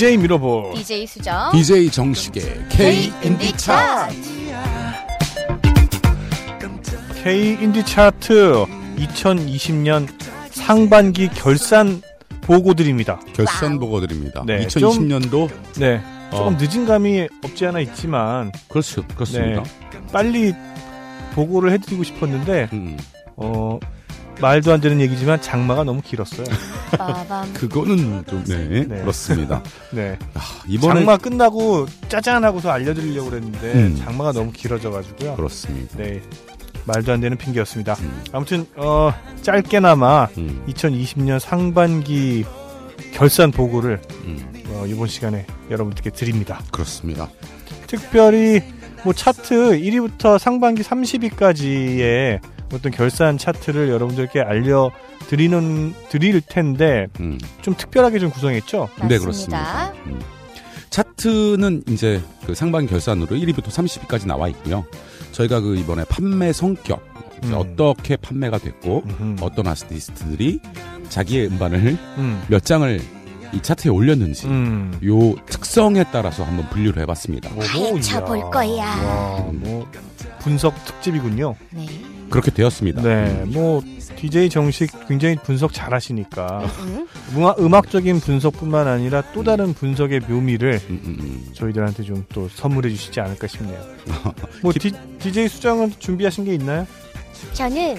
DJ 0.00 0.16
미러볼 0.16 0.72
DJ 0.76 1.06
수정. 1.06 1.52
DJ 1.52 1.90
정식의 1.90 2.68
K 2.70 3.12
인디 3.22 3.54
차트. 3.54 4.16
K 7.22 7.58
인디 7.60 7.84
차트 7.84 8.64
2020년 8.96 10.08
상반기 10.52 11.28
결산 11.28 12.00
보고 12.40 12.72
드립니다. 12.72 13.20
결산 13.34 13.72
와우. 13.72 13.80
보고 13.80 14.00
드립니다. 14.00 14.42
네, 14.46 14.66
2020년도 14.66 15.50
네. 15.78 16.00
조금 16.30 16.54
어. 16.54 16.56
늦은 16.58 16.86
감이 16.86 17.28
없지 17.44 17.66
않아 17.66 17.80
있지만 17.80 18.52
그렇죠. 18.70 19.06
그렇습니다. 19.08 19.62
빨리 20.10 20.54
보고를 21.34 21.72
해드리고 21.72 22.04
싶었는데 22.04 22.70
음, 22.72 22.96
어 23.36 23.78
말도 24.40 24.72
안 24.72 24.80
되는 24.80 25.00
얘기지만 25.00 25.40
장마가 25.40 25.84
너무 25.84 26.00
길었어요. 26.02 26.46
그거는 27.54 28.24
좀 28.26 28.44
네, 28.44 28.86
네. 28.86 29.00
그렇습니다. 29.00 29.62
네. 29.92 30.18
아, 30.34 30.40
이번에 30.66 31.00
장마 31.00 31.16
끝나고 31.16 31.86
짜잔 32.08 32.44
하고서 32.44 32.70
알려드리려고 32.70 33.30
그랬는데 33.30 33.72
음. 33.74 33.96
장마가 34.02 34.32
너무 34.32 34.52
길어져가지고요. 34.52 35.36
그렇습니다. 35.36 35.96
네. 35.96 36.20
말도 36.86 37.12
안 37.12 37.20
되는 37.20 37.36
핑계였습니다. 37.36 37.94
음, 38.00 38.22
아무튼 38.32 38.66
어 38.74 39.12
짧게나마 39.42 40.28
음, 40.38 40.64
2020년 40.66 41.38
상반기 41.38 42.44
결산 43.12 43.50
보고를 43.50 44.00
음, 44.24 44.64
어, 44.70 44.86
이번 44.86 45.06
시간에 45.06 45.46
여러분들께 45.70 46.10
드립니다. 46.10 46.60
그렇습니다. 46.72 47.28
특별히 47.86 48.62
뭐 49.04 49.12
차트 49.12 49.78
1위부터 49.78 50.38
상반기 50.38 50.82
30위까지의 50.82 52.40
어떤 52.72 52.92
결산 52.92 53.38
차트를 53.38 53.88
여러분들께 53.88 54.40
알려 54.40 54.90
드리는 55.28 55.94
드릴 56.08 56.40
텐데 56.40 57.06
음, 57.20 57.38
좀 57.62 57.74
특별하게 57.76 58.18
좀 58.18 58.30
구성했죠. 58.30 58.88
네 59.08 59.18
맞습니다. 59.18 59.18
그렇습니다. 59.20 59.92
음. 60.06 60.20
차트는 60.90 61.84
이제 61.88 62.20
그 62.46 62.54
상반 62.54 62.86
결산으로 62.86 63.36
1위부터 63.36 63.66
30위까지 63.66 64.26
나와 64.26 64.48
있고요. 64.48 64.84
저희가 65.32 65.60
그 65.60 65.76
이번에 65.76 66.04
판매 66.08 66.52
성격 66.52 67.00
음. 67.44 67.54
어떻게 67.54 68.16
판매가 68.16 68.58
됐고 68.58 69.04
음흠. 69.06 69.44
어떤 69.44 69.68
아티스트들이 69.68 70.58
자기의 71.08 71.46
음반을 71.48 71.96
음. 72.18 72.42
몇 72.48 72.64
장을 72.64 73.00
이 73.52 73.60
차트에 73.60 73.90
올렸는지 73.90 74.46
음. 74.46 74.98
요 75.04 75.34
특성에 75.46 76.04
따라서 76.12 76.44
한번 76.44 76.68
분류를 76.70 77.02
해봤습니다. 77.02 77.50
오호, 77.50 77.60
파헤쳐 77.60 78.18
이야. 78.18 78.24
볼 78.24 78.50
거야. 78.50 78.84
와, 78.84 79.40
뭐 79.52 79.90
분석 80.40 80.84
특집이군요. 80.84 81.54
네. 81.70 81.86
그렇게 82.30 82.50
되었습니다. 82.50 83.02
네, 83.02 83.42
음. 83.44 83.50
뭐 83.52 83.82
DJ 84.16 84.48
정식 84.50 84.90
굉장히 85.08 85.36
분석 85.36 85.72
잘하시니까 85.72 86.60
음. 86.80 87.08
음악, 87.36 87.58
음악 87.60 87.90
적인 87.90 88.20
분석뿐만 88.20 88.86
아니라 88.88 89.22
또 89.32 89.42
다른 89.42 89.74
분석의 89.74 90.20
묘미를 90.20 90.80
음, 90.88 91.00
음, 91.04 91.16
음. 91.20 91.52
저희들한테 91.54 92.02
좀 92.04 92.20
또 92.32 92.48
선물해 92.48 92.90
주시지 92.90 93.20
않을까 93.20 93.46
싶네요. 93.46 93.78
뭐 94.62 94.72
디, 94.72 94.92
DJ 95.18 95.48
수정은 95.48 95.92
준비하신 95.98 96.44
게 96.44 96.54
있나요? 96.54 96.86
저는 97.54 97.96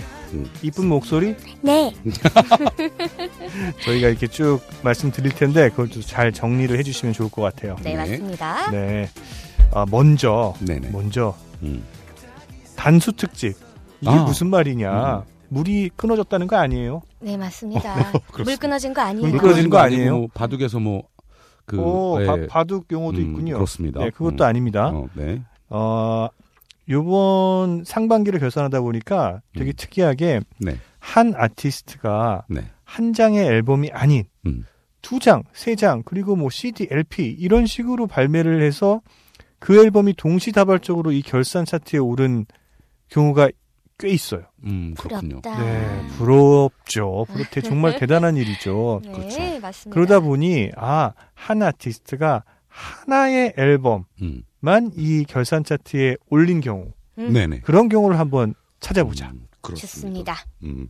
이쁜 0.61 0.87
목소리 0.87 1.35
네. 1.61 1.93
저희가 3.83 4.07
이렇게 4.07 4.27
쭉 4.27 4.61
말씀드릴 4.83 5.33
텐데 5.33 5.69
그것도 5.69 6.01
잘 6.01 6.31
정리를 6.31 6.77
해주시면 6.77 7.13
좋을 7.13 7.29
것 7.29 7.41
같아요. 7.41 7.75
네, 7.83 7.91
네. 7.91 7.97
맞습니다. 7.97 8.71
네, 8.71 9.09
아, 9.73 9.85
먼저 9.89 10.53
네네. 10.59 10.89
먼저 10.91 11.35
음. 11.63 11.83
단수 12.77 13.11
특집 13.13 13.55
이게 14.01 14.09
아. 14.09 14.23
무슨 14.23 14.49
말이냐? 14.49 15.17
음. 15.17 15.23
물이 15.49 15.91
끊어졌다는 15.95 16.47
거 16.47 16.55
아니에요? 16.57 17.01
네, 17.19 17.37
맞습니다. 17.37 18.11
물 18.43 18.57
끊어진 18.57 18.93
거 18.93 19.01
아니에요. 19.01 19.27
물 19.29 19.37
끊어진 19.39 19.69
거 19.69 19.77
아니에요? 19.77 20.17
뭐 20.17 20.27
바둑에서 20.33 20.79
뭐 20.79 21.11
그 21.71 21.79
오, 21.79 22.19
바, 22.25 22.37
바둑 22.47 22.91
용어도 22.91 23.21
있군요. 23.21 23.53
그렇습니다. 23.53 24.01
네, 24.01 24.09
그것도 24.09 24.43
음. 24.43 24.47
아닙니다. 24.47 24.87
어, 24.87 25.07
네. 25.13 25.41
어, 25.69 26.27
요번 26.89 27.83
상반기를 27.85 28.39
결산하다 28.39 28.81
보니까 28.81 29.41
되게 29.55 29.71
음. 29.71 29.73
특이하게 29.77 30.41
네. 30.57 30.77
한 30.99 31.33
아티스트가 31.35 32.45
네. 32.49 32.65
한 32.83 33.13
장의 33.13 33.45
앨범이 33.45 33.91
아닌 33.93 34.25
음. 34.45 34.65
두 35.01 35.19
장, 35.19 35.43
세 35.53 35.75
장, 35.75 36.03
그리고 36.03 36.35
뭐 36.35 36.49
CD, 36.49 36.87
LP 36.91 37.35
이런 37.39 37.65
식으로 37.65 38.05
발매를 38.05 38.61
해서 38.61 39.01
그 39.59 39.81
앨범이 39.81 40.13
동시다발적으로 40.15 41.11
이 41.11 41.21
결산 41.21 41.65
차트에 41.65 41.99
오른 41.99 42.45
경우가 43.09 43.49
꽤 44.01 44.09
있어요. 44.09 44.41
음, 44.65 44.93
그렇군요. 44.97 45.41
부럽다. 45.41 45.63
네, 45.63 46.07
부럽죠. 46.17 47.25
부럽대 47.29 47.61
정말 47.61 47.97
대단한 47.97 48.35
일이죠. 48.37 49.01
네, 49.03 49.11
그렇죠. 49.11 49.39
맞습니다. 49.59 49.93
그러다 49.93 50.19
보니 50.19 50.71
아, 50.75 51.13
한 51.33 51.61
아티스트가 51.61 52.43
하나의 52.67 53.53
앨범만 53.57 54.05
음. 54.21 54.91
이 54.95 55.25
결산 55.27 55.63
차트에 55.63 56.17
올린 56.29 56.61
경우 56.61 56.91
음, 57.17 57.33
네네. 57.33 57.59
그런 57.61 57.89
경우를 57.89 58.17
한번 58.19 58.53
찾아보자. 58.79 59.29
음, 59.31 59.45
그렇습니다. 59.61 59.87
좋습니다. 59.93 60.35
음, 60.63 60.87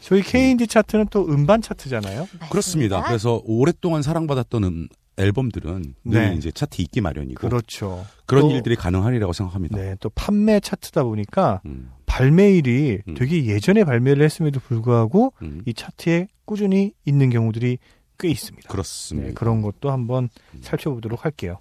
저희 0.00 0.22
K&D 0.22 0.66
차트는 0.66 1.06
또 1.10 1.26
음반 1.28 1.60
차트잖아요. 1.62 2.26
그렇습니다. 2.50 3.02
그래서 3.04 3.40
오랫동안 3.44 4.02
사랑받았던 4.02 4.64
음, 4.64 4.88
앨범들은 5.18 5.94
늘 6.04 6.30
네. 6.30 6.34
이제 6.36 6.50
차트 6.52 6.80
있기 6.82 7.00
마련이고 7.00 7.40
그렇죠. 7.40 8.06
그런 8.26 8.42
또- 8.44 8.50
일들이 8.52 8.76
가능하리라고 8.76 9.32
생각합니다. 9.32 9.76
네, 9.76 9.96
또 10.00 10.08
판매 10.10 10.60
차트다 10.60 11.02
보니까 11.04 11.60
음, 11.66 11.90
발매일이 12.18 13.02
음. 13.06 13.14
되게 13.14 13.46
예전에 13.46 13.84
발매를 13.84 14.24
했음에도 14.24 14.60
불구하고 14.60 15.32
음, 15.42 15.62
이 15.66 15.74
차트에 15.74 16.28
꾸준히 16.44 16.92
있는 17.04 17.30
경우들이 17.30 17.78
꽤 18.18 18.28
있습니다. 18.28 18.68
그렇습니다. 18.68 19.28
네, 19.28 19.34
그런 19.34 19.62
것도 19.62 19.90
한번 19.90 20.28
음. 20.54 20.60
살펴보도록 20.62 21.24
할게요. 21.24 21.58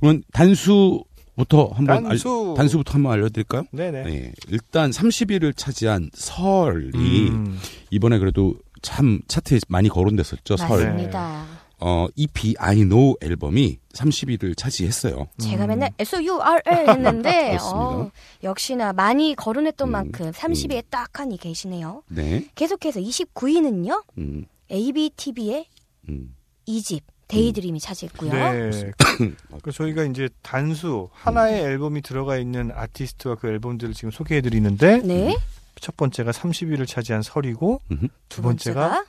그러면 0.00 0.22
단수부터 0.32 1.70
한번 1.74 2.04
단수. 2.04 2.50
알, 2.50 2.56
단수부터 2.56 2.94
한번 2.94 3.12
알려드릴까요? 3.12 3.64
네네. 3.70 4.02
네. 4.04 4.32
일단 4.48 4.90
30위를 4.90 5.56
차지한 5.56 6.10
설이 6.14 7.28
음, 7.28 7.58
이번에 7.90 8.18
그래도 8.18 8.54
참 8.82 9.20
차트에 9.28 9.58
많이 9.68 9.88
거론됐었죠. 9.88 10.56
설. 10.56 10.68
맞습니다. 10.68 11.44
어, 11.78 12.06
EP 12.16 12.54
I 12.58 12.76
Know 12.76 13.16
앨범이 13.20 13.78
30위를 13.92 14.56
차지했어요. 14.56 15.28
제가 15.38 15.64
음. 15.64 15.68
맨날 15.68 15.90
S 15.98 16.16
O 16.16 16.24
U 16.24 16.40
R 16.40 16.60
L 16.64 16.88
했는데. 16.88 17.58
어, 17.62 18.10
역시나 18.42 18.92
많이 18.92 19.34
거론했던 19.34 19.88
음, 19.88 19.92
만큼 19.92 20.30
30위에 20.30 20.84
딱 20.90 21.20
하니 21.20 21.36
계시네요. 21.36 22.02
네. 22.08 22.48
계속해서 22.54 23.00
29위는요. 23.00 24.04
음, 24.18 24.46
ABTB의 24.70 25.66
음. 26.08 26.34
2집 26.66 27.00
Daydream이 27.28 27.80
차지했고요. 27.80 28.32
네. 28.32 28.92
그 29.62 29.72
저희가 29.72 30.04
이제 30.04 30.28
단수 30.42 31.08
하나의 31.12 31.62
앨범이 31.62 32.00
들어가 32.02 32.36
있는 32.38 32.70
아티스트와 32.72 33.34
그 33.34 33.48
앨범들을 33.48 33.94
지금 33.94 34.10
소개해 34.12 34.40
드리는데 34.40 34.98
네. 34.98 35.36
첫 35.80 35.96
번째가 35.96 36.30
30위를 36.30 36.86
차지한 36.86 37.22
설이고. 37.22 37.80
두 38.28 38.42
번째가 38.42 39.04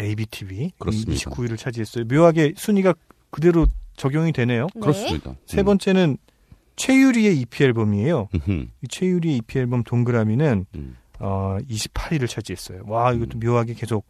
ABTV 0.00 0.72
그렇습니다. 0.78 1.30
29위를 1.30 1.58
차지했어요. 1.58 2.04
묘하게 2.04 2.54
순위가 2.56 2.94
그대로 3.30 3.66
적용이 3.96 4.32
되네요. 4.32 4.68
네. 4.74 4.80
그렇습니다. 4.80 5.34
세 5.46 5.62
번째는 5.62 6.18
최유리의 6.76 7.40
EP 7.40 7.64
앨범이에요. 7.64 8.28
음, 8.48 8.70
이 8.82 8.88
최유리의 8.88 9.38
EP 9.38 9.58
앨범 9.58 9.82
동그라미는 9.82 10.66
음. 10.74 10.96
어, 11.18 11.58
28위를 11.68 12.28
차지했어요. 12.28 12.82
와 12.86 13.12
이것도 13.12 13.38
묘하게 13.38 13.74
계속 13.74 14.06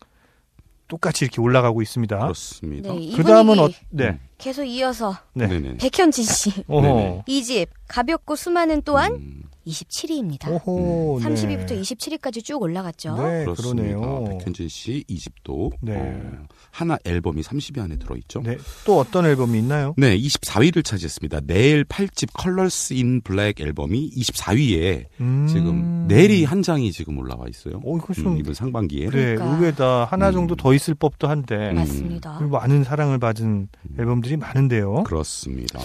똑같이 0.89 1.25
이렇게 1.25 1.41
올라가고 1.41 1.83
있습니다. 1.83 2.19
그렇습니다. 2.19 2.93
네, 2.93 2.99
이그 2.99 3.23
다음은 3.23 3.59
어, 3.59 3.69
네. 3.91 4.09
음. 4.09 4.21
계속 4.39 4.65
이어서 4.65 5.17
네. 5.35 5.49
백현진 5.79 6.25
씨. 6.25 6.51
2집 6.69 7.69
가볍고 7.89 8.37
수많은 8.37 8.83
또한 8.83 9.13
음, 9.13 9.43
27위입니다. 9.69 10.49
오호. 10.67 11.21
30위부터 11.23 11.69
네. 11.69 11.81
27위까지 11.83 12.45
쭉 12.45 12.61
올라갔죠. 12.63 13.17
네, 13.17 13.45
그렇습니다. 13.45 13.99
그러네요. 13.99 14.25
백현진 14.39 14.69
씨 14.69 15.05
2집도 15.09 15.73
네. 15.81 15.95
어, 15.97 16.47
하나 16.71 16.99
앨범이 17.05 17.43
30위 17.43 17.81
안에 17.81 17.97
들어있죠. 17.97 18.41
네. 18.43 18.57
또 18.85 18.99
어떤 18.99 19.27
앨범이 19.27 19.59
있나요? 19.59 19.95
네, 19.97 20.17
24위를 20.19 20.85
차지했습니다. 20.85 21.41
넬 21.47 21.85
8집 21.85 22.31
Colors 22.35 22.95
in 22.95 23.21
Black 23.21 23.61
앨범이 23.61 24.11
24위에 24.11 25.07
음. 25.21 25.47
지금 25.49 26.07
넬이 26.09 26.45
한 26.45 26.63
장이 26.63 26.93
지금 26.93 27.19
올라와 27.19 27.47
있어요. 27.49 27.81
오, 27.85 27.99
이거 27.99 28.13
좀 28.15 28.29
음, 28.33 28.39
이번 28.39 28.55
상반기에. 28.55 29.07
그래 29.07 29.35
그러니까. 29.35 29.57
의외다. 29.57 30.05
하나 30.05 30.29
음. 30.29 30.33
정도 30.33 30.57
더 30.57 30.73
있을 30.75 30.95
법도 30.95 31.29
한데 31.29 31.71
음. 31.71 31.77
맞습니다. 31.77 32.37
그리고 32.39 32.57
많은 32.59 32.85
사랑을 32.85 33.19
받은 33.19 33.69
앨범들이 33.99 34.37
많은데요. 34.37 35.05
그렇습니다. 35.05 35.81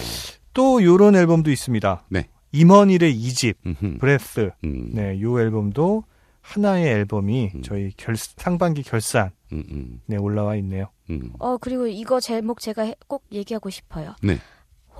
또 0.52 0.82
요런 0.82 1.16
앨범도 1.16 1.50
있습니다. 1.50 2.04
네. 2.10 2.28
임원일의 2.58 3.14
2집 3.20 3.54
음흠. 3.66 3.98
Breath. 3.98 4.50
음, 4.64 4.90
네, 4.92 5.20
요 5.20 5.40
앨범도 5.40 6.04
하나의 6.40 6.86
앨범이 6.86 7.50
음. 7.54 7.62
저희 7.62 7.90
결, 7.96 8.14
상반기 8.16 8.82
결산에 8.82 9.30
음, 9.52 10.00
음, 10.08 10.18
올라와 10.20 10.54
있네요. 10.56 10.86
음. 11.10 11.32
어 11.40 11.56
그리고 11.56 11.86
이거 11.86 12.20
제목 12.20 12.60
제가 12.60 12.82
해- 12.82 12.94
꼭 13.08 13.24
얘기하고 13.32 13.70
싶어요. 13.70 14.14
네. 14.22 14.38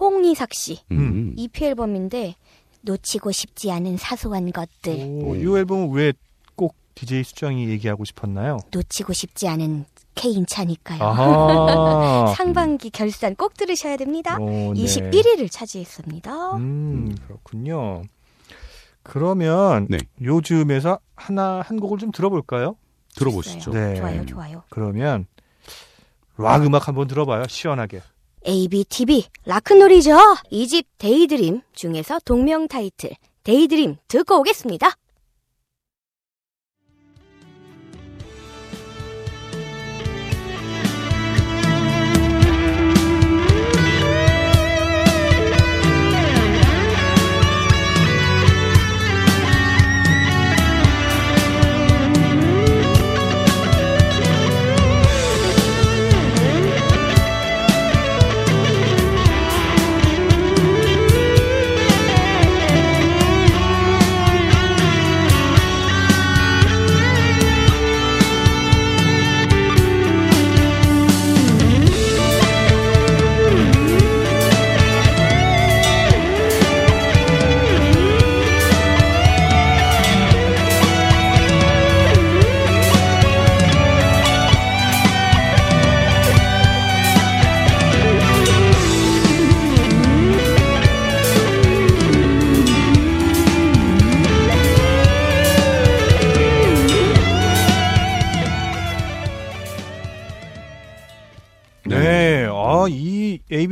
홍이삭 0.01 0.53
씨 0.53 0.81
음. 0.91 1.35
EP 1.37 1.65
앨범인데 1.65 2.35
놓치고 2.83 3.31
싶지 3.31 3.71
않은 3.71 3.97
사소한 3.99 4.50
것들, 4.50 4.93
오, 5.23 5.33
음. 5.35 5.41
이 5.41 5.59
앨범은 5.59 5.91
왜 5.93 6.12
꼭 6.57 6.77
DJ 6.95 7.25
수정이 7.25 7.69
얘기하고 7.71 8.05
싶었나요? 8.05 8.59
놓치고 8.71 9.12
싶지 9.12 9.49
않은 9.49 9.85
K인차니까요. 10.14 11.02
아하. 11.02 12.26
상반기 12.37 12.90
결산 12.90 13.34
꼭 13.34 13.55
들으셔야 13.55 13.96
됩니다. 13.96 14.38
오, 14.38 14.49
네. 14.49 14.72
21위를 14.75 15.50
차지했습니다. 15.50 16.56
음, 16.56 17.14
그렇군요. 17.26 18.02
그러면 19.02 19.87
네. 19.90 19.99
요즘에서 20.22 20.99
하나 21.14 21.61
한 21.64 21.78
곡을 21.78 21.99
좀 21.99 22.11
들어볼까요? 22.11 22.76
들어보시죠. 23.16 23.70
네. 23.72 23.94
좋아요, 23.96 24.26
좋아요. 24.26 24.62
그러면 24.70 25.26
락 26.37 26.64
음악 26.64 26.88
한번 26.88 27.06
들어봐요. 27.06 27.44
시원하게. 27.49 28.02
ABTV 28.46 29.25
라크놀이죠. 29.46 30.19
2집 30.50 30.87
Daydream 30.99 31.62
중에서 31.72 32.19
동명 32.25 32.69
타이틀 32.69 33.11
Daydream 33.44 33.97
듣고 34.08 34.40
오겠습니다. 34.40 34.90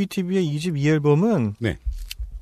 이 0.03 0.07
ABTB의 0.07 0.45
2집 0.57 0.75
2앨범은 0.77 1.55
네. 1.59 1.79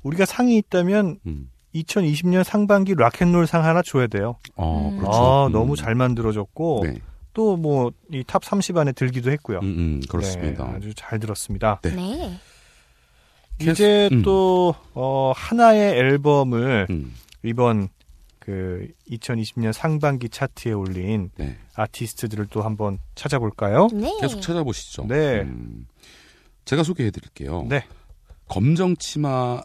우리가 0.03 0.25
상이 0.25 0.57
있다면 0.57 1.19
음. 1.25 1.49
2020년 1.75 2.43
상반기 2.43 2.95
rock 2.95 3.14
and 3.14 3.28
roll 3.28 3.47
상 3.47 3.63
하나 3.63 3.81
줘야 3.81 4.07
돼요. 4.07 4.37
어, 4.55 4.89
음. 4.91 4.97
그렇죠. 4.97 5.17
아, 5.17 5.47
음. 5.47 5.51
너무 5.51 5.75
잘 5.75 5.95
만들어졌고 5.95 6.81
네. 6.85 6.95
또뭐 7.33 7.91
이 8.11 8.23
top 8.27 8.43
30 8.43 8.77
안에 8.77 8.91
들기도 8.91 9.31
했고요. 9.31 9.59
음, 9.59 9.65
음, 9.65 10.01
그렇습니다. 10.09 10.67
네, 10.67 10.75
아주 10.75 10.93
잘 10.93 11.19
들었습니다. 11.19 11.79
네. 11.83 11.91
네. 11.95 12.39
이제 13.61 14.09
음. 14.11 14.23
또 14.23 14.75
어, 14.93 15.31
하나의 15.35 15.97
앨범을 15.97 16.87
음, 16.89 17.13
이번 17.43 17.87
그 18.39 18.87
2020년 19.09 19.71
상반기 19.71 20.27
차트에 20.27 20.73
올린 20.73 21.29
네. 21.37 21.57
아티스트들을 21.75 22.47
또 22.47 22.63
한번 22.63 22.97
찾아볼까요? 23.15 23.87
네. 23.93 24.17
계속 24.19 24.41
찾아보시죠. 24.41 25.05
네. 25.07 25.41
음, 25.41 25.87
제가 26.65 26.83
소개해 26.83 27.11
드릴게요. 27.11 27.65
네. 27.69 27.83
검정 28.47 28.95
치마 28.97 29.61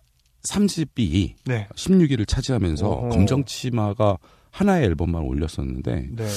3집이 0.48 1.34
네. 1.44 1.68
16위를 1.74 2.26
차지하면서 2.26 2.88
어허. 2.88 3.08
검정 3.10 3.44
치마가 3.44 4.18
하나의 4.50 4.84
앨범만 4.86 5.22
올렸었는데 5.22 6.08
네. 6.12 6.28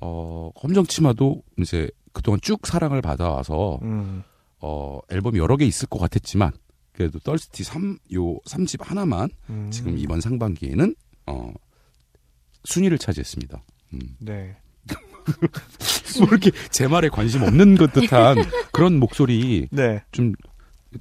어, 0.00 0.50
검정 0.54 0.84
치마도 0.86 1.42
이제 1.58 1.88
그동안 2.12 2.40
쭉 2.42 2.66
사랑을 2.66 3.02
받아와서 3.02 3.78
음. 3.82 4.22
어, 4.60 4.98
앨범이 5.10 5.38
여러 5.38 5.56
개 5.56 5.64
있을 5.64 5.86
것 5.88 5.98
같았지만 5.98 6.52
그래도 6.92 7.18
떨스티 7.20 7.62
3, 7.62 7.98
요 8.14 8.38
3집 8.40 8.82
하나만 8.82 9.28
음. 9.50 9.70
지금 9.70 9.96
이번 9.98 10.20
상반기에는 10.20 10.94
어, 11.26 11.52
순위를 12.64 12.98
차지했습니다. 12.98 13.62
음. 13.94 14.00
네. 14.18 14.56
뭐 16.18 16.28
이렇게 16.30 16.50
제 16.70 16.86
말에 16.88 17.08
관심 17.08 17.42
없는 17.42 17.76
것 17.76 17.92
듯한 17.92 18.36
그런 18.72 18.98
목소리 18.98 19.68
네. 19.70 20.02
좀, 20.12 20.32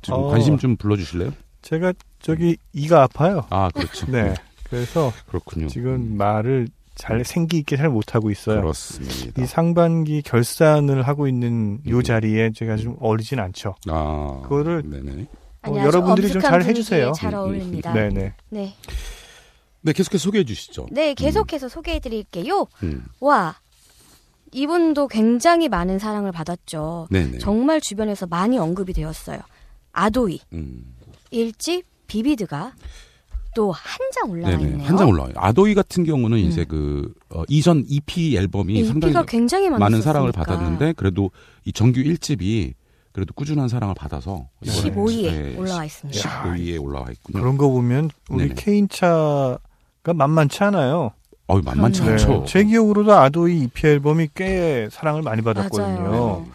좀 0.01 0.15
어. 0.15 0.27
관심 0.29 0.57
좀 0.57 0.75
불러주실래요? 0.77 1.31
제가 1.61 1.93
저기 2.19 2.57
이가 2.73 3.03
아파요. 3.03 3.45
아 3.49 3.69
그렇죠. 3.73 4.05
네. 4.11 4.33
그래서 4.69 5.11
그렇군요. 5.27 5.67
지금 5.67 6.17
말을 6.17 6.67
잘 6.95 7.23
생기 7.23 7.57
있게 7.59 7.77
잘 7.77 7.89
못하고 7.89 8.31
있어요. 8.31 8.61
그렇습니다. 8.61 9.41
이 9.41 9.45
상반기 9.45 10.21
결산을 10.21 11.03
하고 11.07 11.27
있는 11.27 11.79
요 11.87 11.97
음. 11.97 12.03
자리에 12.03 12.51
제가 12.55 12.75
좀 12.77 12.95
어리진 12.99 13.39
않죠. 13.39 13.75
아 13.87 14.39
그거를 14.43 14.83
어, 15.67 15.75
여러분들이 15.75 16.29
좀 16.31 16.41
잘 16.41 16.63
해주세요. 16.63 17.11
잘 17.13 17.33
음, 17.33 17.37
음, 17.37 17.39
어울립니다. 17.39 17.93
네네. 17.93 18.33
네. 18.49 18.73
네 19.81 19.93
계속해서 19.93 20.21
소개해 20.23 20.43
주시죠. 20.43 20.87
네, 20.91 21.13
계속해서 21.13 21.69
소개해 21.69 21.99
드릴게요. 21.99 22.65
음. 22.83 23.05
와. 23.19 23.55
이분도 24.51 25.07
굉장히 25.07 25.67
많은 25.69 25.99
사랑을 25.99 26.31
받았죠. 26.31 27.07
네네. 27.11 27.37
정말 27.39 27.81
주변에서 27.81 28.27
많이 28.27 28.57
언급이 28.57 28.93
되었어요. 28.93 29.39
아도이, 29.91 30.39
음. 30.53 30.95
일집 31.31 31.85
비비드가 32.07 32.73
또 33.55 33.71
한 33.71 33.97
장 34.13 34.29
올라와 34.31 34.55
네네. 34.55 34.69
있네요. 34.71 34.87
한 34.87 34.97
장 34.97 35.09
올라와요. 35.09 35.33
아도이 35.35 35.73
같은 35.73 36.03
경우는 36.03 36.37
음. 36.37 36.43
이제 36.43 36.63
그 36.63 37.11
어, 37.29 37.43
이전 37.49 37.83
EP 37.87 38.35
앨범이 38.37 38.85
상당히 38.85 39.11
EP가 39.11 39.25
굉장히 39.25 39.65
많았으니까. 39.69 39.79
많은 39.85 40.01
사랑을 40.01 40.31
받았는데 40.31 40.93
그래도 40.93 41.31
이 41.65 41.73
정규 41.73 42.01
1집이 42.01 42.73
그래도 43.11 43.33
꾸준한 43.33 43.67
사랑을 43.67 43.95
받아서 43.95 44.47
이번에 44.63 44.91
15위에 44.91 45.21
네, 45.31 45.57
올라와 45.57 45.85
있습니다. 45.85 46.19
15위에 46.43 46.81
올라와 46.81 47.07
있군요. 47.11 47.39
그런 47.39 47.57
거 47.57 47.67
보면 47.67 48.11
우리 48.29 48.43
네네. 48.49 48.55
케인차가 48.55 49.57
만만치 50.05 50.63
않아요. 50.63 51.11
어이 51.47 51.61
만만치 51.61 52.01
네. 52.01 52.11
않죠. 52.11 52.45
제 52.45 52.63
기억으로도 52.63 53.13
아도이 53.13 53.63
EP 53.63 53.87
앨범이 53.87 54.29
꽤 54.35 54.89
사랑을 54.91 55.21
많이 55.21 55.41
받았거든요. 55.41 56.01
맞아요. 56.01 56.47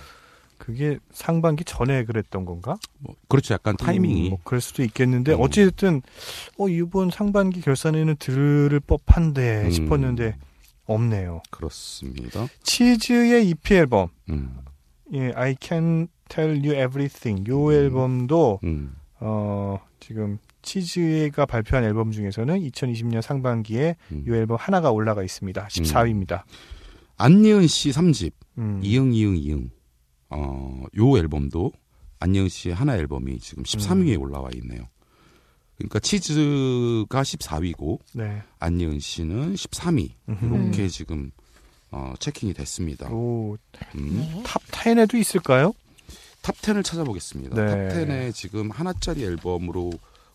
그게 0.59 0.99
상반기 1.11 1.65
전에 1.65 2.05
그랬던 2.05 2.45
건가? 2.45 2.77
뭐, 2.99 3.17
그렇죠. 3.29 3.55
약간 3.55 3.77
타이밍이 3.77 4.29
음, 4.29 4.31
뭐 4.31 4.39
그럴 4.45 4.61
수도 4.61 4.85
있겠는데 4.85 5.33
음. 5.33 5.41
어찌됐든 5.41 6.03
어 6.59 6.69
이번 6.69 7.11
상반기 7.11 7.61
결산에는 7.63 8.15
들을 8.19 8.79
법한데 8.79 9.63
음. 9.65 9.71
싶었는데 9.71 10.37
없네요. 10.85 11.43
그렇습니다. 11.51 12.47
치즈의 12.63 13.49
EP 13.49 13.75
앨범 13.75 14.09
음, 14.31 14.59
예, 15.15 15.33
I 15.35 15.57
Can 15.61 16.09
Tell 16.29 16.59
You 16.65 16.75
Everything 16.75 17.51
요 17.51 17.67
음. 17.67 17.73
앨범도 17.73 18.61
음, 18.63 18.95
어 19.19 19.81
지금 20.01 20.39
치즈가 20.63 21.47
발표한 21.47 21.85
앨범 21.85 22.11
중에서는 22.11 22.61
2020년 22.61 23.23
상반기에 23.23 23.97
음. 24.13 24.25
이 24.27 24.31
앨범 24.31 24.57
하나가 24.59 24.91
올라가 24.91 25.23
있습니다. 25.23 25.67
14위입니다. 25.67 26.43
안예은 27.17 27.67
씨 27.67 27.91
3집 27.91 28.33
음. 28.59 28.81
이응 28.83 29.13
이응 29.13 29.37
이응 29.37 29.71
어, 30.31 30.85
요 30.97 31.19
앨범도 31.19 31.73
안예은 32.21 32.49
씨의 32.49 32.75
하나 32.75 32.97
앨범이 32.97 33.39
지금 33.39 33.65
13위에 33.65 34.17
음. 34.17 34.23
올라와 34.23 34.51
있네요. 34.55 34.89
그러니까 35.77 35.99
치즈가 35.99 37.23
14위고 37.23 37.99
네. 38.15 38.43
안예은 38.61 39.01
씨는 39.01 39.55
13위 39.55 40.11
음흠. 40.29 40.55
이렇게 40.55 40.89
지금 40.89 41.31
어, 41.91 42.15
checking이 42.19 42.55
됐습니다. 42.55 43.11
오, 43.11 43.57
음. 43.97 44.17
네. 44.17 44.43
탑 44.45 44.63
10에도 44.71 45.15
있을까요? 45.19 45.73
탑 46.41 46.57
10을 46.57 46.85
찾아보겠습니다. 46.85 47.55
네. 47.55 47.89
탑 47.89 47.95
10에 47.95 48.35
지금 48.35 48.71
하나짜리 48.71 49.25
앨범으로 49.25 49.93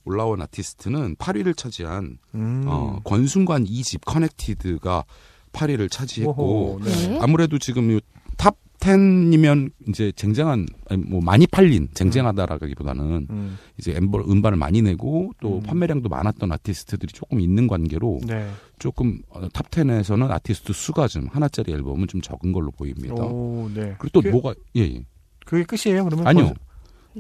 올라온 0.08 0.42
아티스트는 0.42 1.16
8위를 1.18 1.56
차지한 1.56 2.18
음. 2.36 2.64
어, 2.66 3.00
권순관 3.04 3.66
2집 3.66 4.02
Connected가 4.06 5.04
8위를 5.52 5.92
차지했고 5.92 6.44
오호, 6.44 6.80
네. 6.84 7.08
네. 7.10 7.20
아무래도 7.22 7.60
지금 7.60 7.92
요 7.92 8.00
탑 8.38 8.56
10이면 8.80 9.72
이제 9.88 10.12
쟁쟁한 10.16 10.68
아니, 10.92 11.02
뭐 11.04 11.20
많이 11.20 11.48
팔린 11.48 11.88
쟁쟁하다라기보다는 11.96 13.26
음. 13.32 13.58
이제 13.80 13.94
앨범 13.96 14.20
음반을 14.30 14.60
많이 14.60 14.84
내고 14.84 15.32
또 15.42 15.56
음. 15.58 15.64
판매량도 15.64 16.08
많았던 16.08 16.52
아티스트들이 16.52 17.12
조금 17.14 17.40
있는 17.42 17.66
관계로 17.68 18.20
네. 18.28 18.48
조금 18.78 19.20
어, 19.30 19.50
탑 19.50 19.72
10에서는 19.72 20.30
아티스트 20.30 20.72
수가 20.72 21.08
좀 21.08 21.28
하나짜리 21.32 21.72
앨범은 21.74 22.08
좀 22.08 22.22
적은 22.22 22.52
걸로 22.52 22.70
보입니다. 22.70 23.16
오, 23.24 23.68
네. 23.74 23.96
그리고 23.98 24.10
또 24.14 24.22
그- 24.22 24.28
뭐가 24.28 24.54
예, 24.76 24.82
예. 24.82 25.04
그게 25.44 25.64
끝이에요, 25.64 26.04
그러면? 26.06 26.28
아니요. 26.28 26.54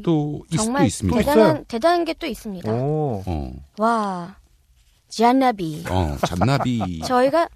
또 0.03 0.43
있, 0.51 0.57
또 0.57 0.63
정말 0.63 0.85
있 0.85 0.89
습니다. 0.91 1.19
있어요. 1.21 1.33
대단한 1.35 1.65
대단한 1.67 2.05
게 2.05 2.13
또 2.13 2.25
있습니다. 2.27 2.71
오. 2.73 3.23
어, 3.25 3.51
와. 3.77 4.35
잔나비. 5.09 5.85
어, 5.89 6.17
잔나비 6.25 6.99
저희가 7.05 7.47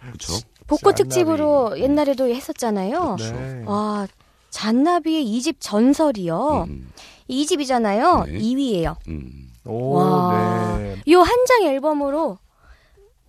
그렇죠. 0.00 0.34
복고 0.66 0.92
잔나비. 0.92 1.02
특집으로 1.02 1.78
옛날에도 1.80 2.28
했었잖아요. 2.28 3.16
네. 3.18 3.62
와, 3.66 4.06
잔나비의 4.50 5.24
2집 5.24 5.56
전설이요. 5.58 6.66
음, 6.68 6.90
이 7.28 7.44
2집이잖아요. 7.44 8.26
네. 8.26 8.38
2위예요. 8.38 8.96
음. 9.08 9.48
오, 9.66 9.94
와. 9.94 10.78
네. 10.78 10.96
이 11.04 11.12
한 11.12 11.34
장 11.34 11.64
앨범으로 11.64 12.38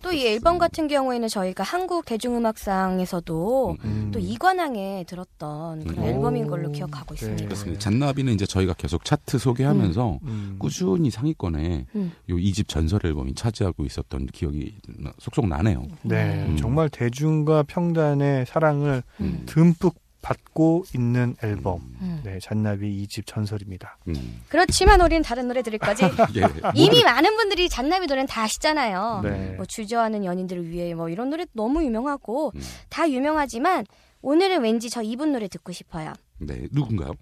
또 0.02 0.12
이 0.12 0.26
앨범 0.26 0.58
같은 0.58 0.88
경우에는 0.88 1.28
저희가 1.28 1.62
한국 1.64 2.04
대중음악상에서도 2.04 3.76
음. 3.84 4.10
또 4.12 4.18
이관왕에 4.18 5.04
들었던 5.06 5.84
그런 5.84 5.98
음. 5.98 6.04
앨범인 6.04 6.44
오, 6.44 6.48
걸로 6.48 6.70
기억하고 6.72 7.14
네. 7.14 7.20
있습니다. 7.20 7.44
그렇습니다. 7.44 7.78
잔나비는 7.80 8.34
이제 8.34 8.44
저희가 8.46 8.74
계속 8.74 9.04
차트 9.04 9.38
소개하면서 9.38 10.18
음. 10.24 10.56
꾸준히 10.58 11.10
상위권에 11.10 11.86
음. 11.94 12.12
요 12.30 12.36
2집 12.36 12.68
전설 12.68 13.00
앨범이 13.04 13.34
차지하고 13.34 13.84
있었던 13.84 14.26
기억이 14.26 14.74
나- 14.98 15.12
속속 15.18 15.46
나네요. 15.48 15.84
네, 16.02 16.44
음. 16.48 16.56
정말 16.56 16.88
대중과 16.88 17.64
평단의 17.64 18.46
사랑을 18.46 19.02
음. 19.20 19.42
듬뿍 19.46 19.94
받고 20.22 20.84
있는 20.94 21.36
앨범. 21.42 21.80
음. 22.00 22.20
네, 22.24 22.38
잔나비 22.40 23.04
2집 23.06 23.26
전설입니다. 23.26 23.98
음. 24.08 24.42
그렇지만 24.48 25.00
우리는 25.00 25.22
다른 25.22 25.48
노래 25.48 25.62
들을 25.62 25.78
거지. 25.78 26.04
예. 26.36 26.42
이미 26.74 27.02
많은 27.02 27.36
분들이 27.36 27.68
잔나비 27.68 28.06
노래는 28.06 28.26
다 28.28 28.42
아시잖아요. 28.42 29.20
네. 29.24 29.54
뭐 29.56 29.66
주저하는 29.66 30.24
연인들을 30.24 30.70
위해 30.70 30.94
뭐 30.94 31.08
이런 31.08 31.28
노래 31.28 31.44
너무 31.52 31.84
유명하고 31.84 32.52
음. 32.54 32.60
다 32.88 33.10
유명하지만 33.10 33.84
오늘은 34.22 34.62
왠지 34.62 34.88
저 34.88 35.02
이분 35.02 35.32
노래 35.32 35.48
듣고 35.48 35.72
싶어요. 35.72 36.12
네, 36.38 36.66
누군가요? 36.70 37.12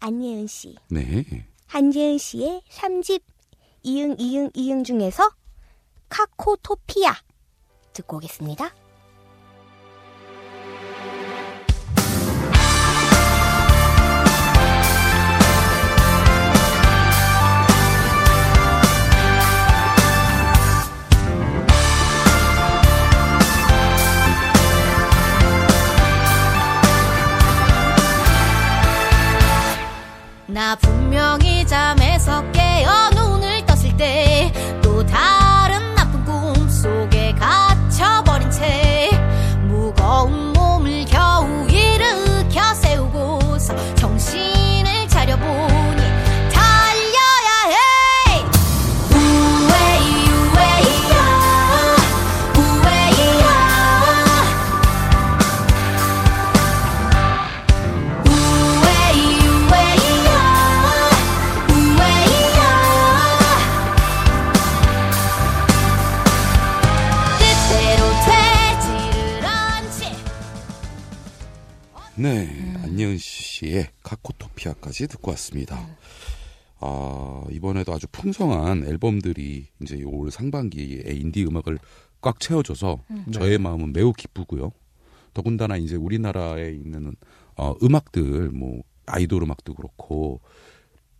안예은 0.00 0.46
씨. 0.46 0.76
네. 0.90 1.24
한예은 1.66 2.18
씨의 2.18 2.62
3집 2.70 3.22
이응 3.82 4.16
이응 4.18 4.50
이응 4.54 4.84
중에서 4.84 5.30
카코토피아 6.08 7.14
듣고 7.94 8.18
오겠습니다. 8.18 8.70
나 30.56 30.74
분명히 30.74 31.66
잠에서 31.66 32.42
깨어 32.52 33.10
카코토피아까지 74.56 75.06
듣고 75.06 75.30
왔습니다. 75.32 75.78
음. 75.80 75.94
아, 76.80 77.44
이번에도 77.50 77.92
아주 77.92 78.06
풍성한 78.10 78.84
앨범들이 78.84 79.68
이제 79.82 80.02
올 80.04 80.30
상반기에 80.30 81.12
인디 81.14 81.44
음악을 81.44 81.78
꽉 82.20 82.40
채워줘서 82.40 82.98
음. 83.10 83.26
저의 83.32 83.58
마음은 83.58 83.92
매우 83.92 84.12
기쁘고요. 84.12 84.72
더군다나 85.32 85.76
이제 85.76 85.96
우리나라에 85.96 86.72
있는 86.72 87.14
어, 87.56 87.74
음악들, 87.82 88.50
뭐 88.50 88.82
아이돌 89.06 89.42
음악도 89.42 89.74
그렇고 89.74 90.40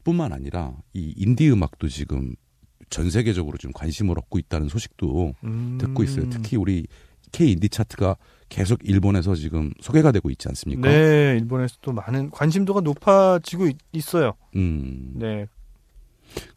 뿐만 0.05 0.33
아니라 0.33 0.77
이 0.93 1.15
인디 1.17 1.51
음악도 1.51 1.89
지금 1.89 2.35
전 2.91 3.11
세계적으로 3.11 3.59
좀 3.59 3.73
관심을 3.73 4.19
얻고 4.19 4.39
있다는 4.39 4.69
소식도 4.69 5.35
음. 5.45 5.79
듣고 5.81 6.03
있어요. 6.03 6.29
특히 6.31 6.57
우리 6.57 6.87
K 7.33 7.53
인디 7.53 7.69
차트가 7.69 8.17
계속 8.49 8.79
일본에서 8.85 9.35
지금 9.35 9.73
소개가 9.81 10.13
되고 10.13 10.31
있지 10.31 10.49
않습니까? 10.49 10.89
네, 10.89 11.37
일본에서도 11.41 11.93
많은 11.93 12.31
관심도가 12.31 12.81
높아지고 12.81 13.67
있, 13.67 13.77
있어요. 13.93 14.33
음, 14.55 15.13
네. 15.15 15.47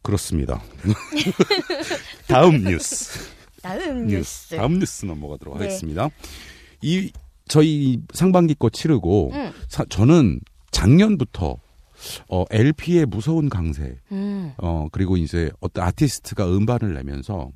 그렇습니다. 0.02 0.62
다음 2.28 2.64
뉴스. 2.64 3.20
다음 3.62 4.08
뉴스. 4.08 4.16
뉴스. 4.16 4.56
다음 4.58 4.80
뉴스 4.80 5.06
넘어가도록 5.06 5.58
네. 5.58 5.66
하겠습니다. 5.66 6.10
이 6.82 7.12
저희 7.48 8.00
상반기 8.14 8.56
거 8.56 8.70
치르고 8.70 9.32
음. 9.34 9.52
사- 9.68 9.86
저는 9.90 10.40
작년부터 10.72 11.58
어, 12.30 12.46
LP의 12.50 13.08
무서운 13.08 13.50
강세, 13.50 13.98
음. 14.14 14.54
어, 14.58 14.88
그리고 14.92 15.18
이제 15.18 15.52
어떤 15.60 15.84
아티스트가 15.86 16.46
음반을 16.48 16.94
내면서 16.94 17.52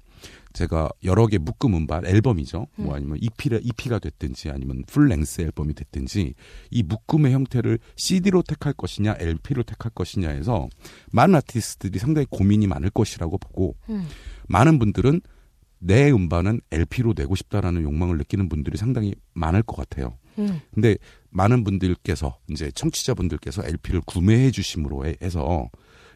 제가 0.53 0.89
여러 1.03 1.27
개 1.27 1.37
묶음 1.37 1.73
음반 1.75 2.05
앨범이죠. 2.05 2.67
음. 2.79 2.83
뭐 2.85 2.95
아니면 2.95 3.17
EP가, 3.19 3.59
EP가 3.61 3.99
됐든지 3.99 4.49
아니면 4.49 4.83
풀랭스 4.87 5.41
앨범이 5.41 5.73
됐든지 5.73 6.33
이 6.71 6.83
묶음의 6.83 7.33
형태를 7.33 7.79
CD로 7.95 8.43
택할 8.43 8.73
것이냐 8.73 9.15
LP로 9.19 9.63
택할 9.63 9.91
것이냐에서 9.93 10.69
많은 11.11 11.35
아티스트들이 11.35 11.99
상당히 11.99 12.27
고민이 12.29 12.67
많을 12.67 12.89
것이라고 12.91 13.37
보고 13.39 13.75
음. 13.89 14.07
많은 14.47 14.79
분들은 14.79 15.21
내 15.79 16.11
음반은 16.11 16.61
LP로 16.71 17.13
내고 17.17 17.35
싶다라는 17.35 17.81
욕망을 17.83 18.17
느끼는 18.17 18.47
분들이 18.47 18.77
상당히 18.77 19.13
많을 19.33 19.63
것 19.63 19.75
같아요. 19.75 20.17
음. 20.39 20.61
근데 20.73 20.95
많은 21.29 21.63
분들께서 21.63 22.37
이제 22.49 22.71
청취자분들께서 22.71 23.63
LP를 23.65 24.01
구매해 24.05 24.49
주심으로 24.51 25.05
해- 25.07 25.15
해서 25.21 25.69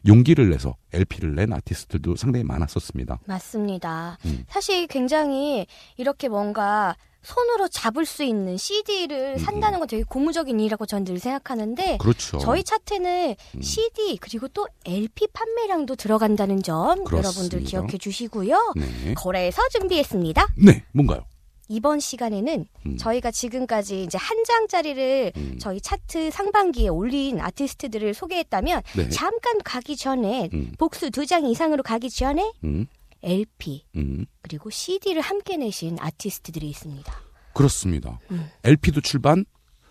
용기를 0.07 0.49
내서 0.49 0.75
LP를 0.93 1.35
낸 1.35 1.53
아티스트들도 1.53 2.15
상당히 2.15 2.43
많았었습니다. 2.45 3.19
맞습니다. 3.25 4.17
음. 4.25 4.45
사실 4.49 4.87
굉장히 4.87 5.67
이렇게 5.97 6.29
뭔가 6.29 6.95
손으로 7.23 7.67
잡을 7.67 8.05
수 8.05 8.23
있는 8.23 8.55
CD를 8.55 9.33
음, 9.33 9.37
산다는 9.37 9.79
건 9.79 9.87
되게 9.89 10.03
고무적인 10.03 10.57
일이라고 10.59 10.85
전 10.85 11.03
늘 11.03 11.19
생각하는데 11.19 11.97
그렇죠. 11.97 12.37
저희 12.37 12.63
차트는 12.63 13.35
음. 13.55 13.61
CD 13.61 14.17
그리고 14.21 14.47
또 14.49 14.65
LP 14.85 15.27
판매량도 15.33 15.95
들어간다는 15.97 16.63
점 16.63 17.03
그렇습니다. 17.03 17.17
여러분들 17.27 17.63
기억해 17.63 17.97
주시고요. 17.97 18.73
네. 18.77 19.13
거래해서 19.15 19.61
준비했습니다. 19.71 20.47
네, 20.65 20.83
뭔가요? 20.93 21.25
이번 21.67 21.99
시간에는 21.99 22.65
음. 22.85 22.97
저희가 22.97 23.31
지금까지 23.31 24.03
이제 24.03 24.17
한 24.17 24.43
장짜리를 24.45 25.33
음. 25.35 25.57
저희 25.59 25.81
차트 25.81 26.31
상반기에 26.31 26.87
올린 26.87 27.39
아티스트들을 27.41 28.13
소개했다면 28.13 28.81
네. 28.95 29.09
잠깐 29.09 29.57
가기 29.63 29.95
전에 29.97 30.49
음. 30.53 30.71
복수 30.77 31.11
두 31.11 31.25
장 31.25 31.45
이상으로 31.45 31.83
가기 31.83 32.09
전에 32.09 32.53
음. 32.63 32.85
LP 33.21 33.83
음. 33.97 34.25
그리고 34.41 34.69
CD를 34.69 35.21
함께 35.21 35.57
내신 35.57 35.97
아티스트들이 35.99 36.69
있습니다. 36.69 37.13
그렇습니다. 37.53 38.19
음. 38.31 38.49
LP도 38.63 39.01
출반, 39.01 39.43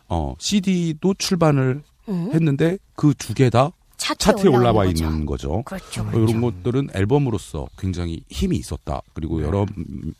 어, 0.08 0.34
CD도 0.38 1.14
출반을 1.14 1.82
음. 2.08 2.30
했는데 2.32 2.78
그 2.94 3.12
두 3.14 3.34
개 3.34 3.50
다 3.50 3.72
차트에, 3.98 4.48
올라와 4.48 4.84
거죠. 4.84 5.04
있는 5.04 5.26
거죠. 5.26 5.62
그렇죠. 5.64 6.02
어, 6.02 6.10
그렇죠. 6.10 6.28
이런 6.30 6.40
것들은 6.40 6.90
앨범으로서 6.94 7.66
굉장히 7.76 8.22
힘이 8.30 8.56
있었다. 8.56 9.02
그리고 9.14 9.40
네. 9.40 9.46
여러 9.46 9.62
음, 9.76 10.14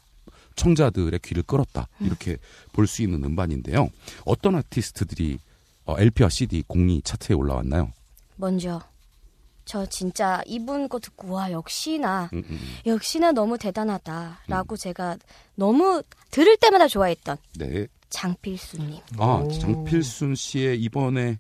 청자들의 0.57 1.21
귀를 1.23 1.43
끌었다. 1.43 1.89
이렇게 2.01 2.39
볼수 2.73 3.03
있는 3.03 3.23
음반인데요. 3.25 3.91
어떤 4.25 4.57
아티스트들이 4.57 5.39
어, 5.85 5.99
LP와 5.99 6.29
CD 6.29 6.65
공이 6.67 7.03
차트에 7.03 7.35
올라왔나요? 7.37 7.93
먼저 8.37 8.83
저 9.65 9.85
진짜 9.87 10.43
이분 10.47 10.89
거 10.89 10.99
듣고 10.99 11.33
와 11.35 11.51
역시나 11.51 12.31
음, 12.33 12.43
음. 12.49 12.59
역시나 12.87 13.33
너무 13.33 13.59
대단하다라고 13.59 14.77
제가 14.77 15.17
너무 15.57 16.03
들을 16.31 16.57
때마다 16.57 16.87
좋아했던 16.87 17.37
네. 17.59 17.87
장필순님 18.09 19.01
아, 19.19 19.43
오. 19.45 19.51
장필순 19.51 20.37
씨의 20.37 20.81
이번에 20.83 21.39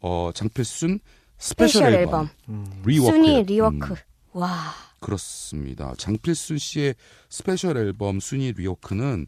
어, 0.00 0.30
장필순 0.34 0.98
스페셜, 1.38 1.68
스페셜 1.82 1.94
앨범, 1.94 2.26
앨범 2.26 2.30
음. 2.48 2.82
Rework. 2.84 3.16
Rework 3.16 3.92
음, 3.92 3.96
와 4.32 4.72
그렇습니다. 5.00 5.94
장필순 5.96 6.58
씨의 6.58 6.94
스페셜 7.28 7.76
앨범 7.76 8.20
순위 8.20 8.52
Rework는 8.52 9.26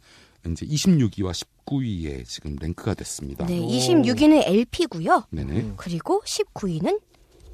이제 0.51 0.67
26위와 0.67 1.33
19위에 1.67 2.25
지금 2.27 2.57
랭크가 2.61 2.95
됐습니다. 2.95 3.47
네, 3.47 3.59
오. 3.59 3.69
26위는 3.69 4.43
LP고요. 4.47 5.25
네네. 5.31 5.53
음. 5.61 5.75
그리고 5.77 6.23
19위는 6.25 7.01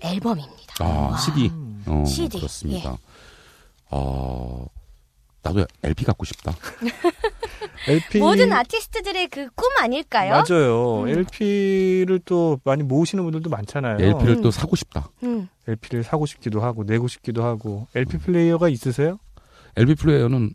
앨범입니다. 0.00 0.74
아, 0.80 0.84
와. 0.84 1.16
12. 1.18 1.50
어, 1.86 2.04
CD, 2.04 2.38
그렇습니다. 2.38 2.96
어, 3.90 4.66
나도 5.46 5.66
LP 5.82 6.04
갖고 6.04 6.24
싶다. 6.24 6.54
LP 7.88 8.18
모든 8.18 8.52
아티스트들의 8.52 9.28
그 9.28 9.48
꿈 9.54 9.70
아닐까요? 9.78 10.32
맞아요. 10.48 11.02
음. 11.02 11.08
LP를 11.08 12.20
또 12.24 12.58
많이 12.64 12.82
모으시는 12.82 13.22
분들도 13.24 13.48
많잖아요. 13.50 13.96
LP를 14.00 14.36
음. 14.36 14.42
또 14.42 14.50
사고 14.50 14.74
싶다. 14.76 15.10
음. 15.22 15.48
LP를 15.68 16.02
사고 16.02 16.26
싶기도 16.26 16.60
하고 16.62 16.84
내고 16.84 17.08
싶기도 17.08 17.44
하고 17.44 17.86
LP 17.94 18.18
플레이어가 18.18 18.68
있으세요? 18.68 19.18
LP 19.76 19.94
플레이어는 19.96 20.50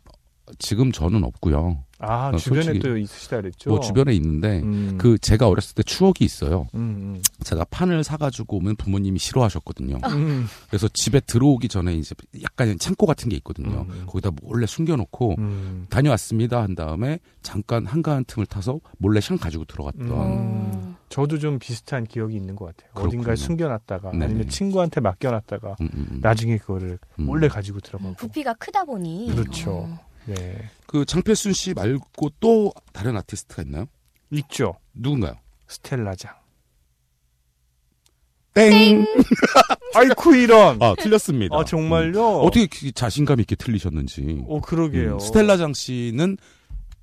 지금 0.58 0.92
저는 0.92 1.24
없고요. 1.24 1.84
아 1.98 2.30
어, 2.30 2.36
주변에 2.36 2.62
솔직히 2.64 2.80
또 2.80 2.96
있으시다 2.96 3.36
그랬죠. 3.36 3.70
뭐 3.70 3.80
주변에 3.80 4.12
있는데 4.14 4.60
음. 4.60 4.98
그 4.98 5.18
제가 5.18 5.46
어렸을 5.46 5.74
때 5.76 5.84
추억이 5.84 6.14
있어요. 6.22 6.66
음, 6.74 7.22
제가 7.44 7.64
판을 7.66 8.02
사가지고 8.02 8.56
오면 8.56 8.74
부모님이 8.76 9.20
싫어하셨거든요. 9.20 9.98
음. 10.04 10.12
음. 10.12 10.46
그래서 10.68 10.88
집에 10.88 11.20
들어오기 11.20 11.68
전에 11.68 11.94
이제 11.94 12.16
약간 12.42 12.76
창고 12.78 13.06
같은 13.06 13.28
게 13.28 13.36
있거든요. 13.36 13.86
음. 13.88 14.04
거기다 14.06 14.32
몰래 14.42 14.66
숨겨놓고 14.66 15.36
음. 15.38 15.86
다녀왔습니다 15.90 16.60
한 16.60 16.74
다음에 16.74 17.20
잠깐 17.42 17.86
한가한 17.86 18.24
틈을 18.24 18.46
타서 18.46 18.80
몰래 18.98 19.20
샹 19.20 19.36
가지고 19.38 19.64
들어갔던. 19.64 20.10
음. 20.10 20.96
저도 21.08 21.38
좀 21.38 21.58
비슷한 21.58 22.04
기억이 22.04 22.34
있는 22.34 22.56
것 22.56 22.64
같아요. 22.64 22.90
그렇군요. 22.94 23.08
어딘가에 23.20 23.36
숨겨놨다가 23.36 24.12
네네. 24.12 24.24
아니면 24.24 24.48
친구한테 24.48 25.00
맡겨놨다가 25.02 25.76
음, 25.82 25.88
음, 25.94 26.06
음. 26.10 26.18
나중에 26.22 26.56
그거를 26.56 26.98
음. 27.20 27.26
몰래 27.26 27.48
가지고 27.48 27.80
들어가고. 27.80 28.14
부피가 28.14 28.54
크다 28.54 28.84
보니. 28.84 29.30
그렇죠. 29.30 29.70
어. 29.70 30.11
네. 30.26 30.70
그 30.86 31.04
장필순 31.04 31.52
씨 31.52 31.74
말고 31.74 32.30
또 32.40 32.72
다른 32.92 33.16
아티스트가 33.16 33.62
있나요? 33.62 33.86
있죠. 34.30 34.74
누군가요? 34.94 35.34
스텔라장. 35.66 36.32
땡. 38.54 39.06
아이쿠 39.94 40.36
이런. 40.36 40.82
아 40.82 40.94
틀렸습니다. 40.98 41.56
아 41.56 41.64
정말요? 41.64 42.40
음. 42.40 42.46
어떻게 42.46 42.66
그 42.66 42.92
자신감 42.92 43.40
있게 43.40 43.56
틀리셨는지. 43.56 44.42
오 44.46 44.60
그러게요. 44.60 45.14
음, 45.14 45.18
스텔라장 45.18 45.72
씨는 45.72 46.36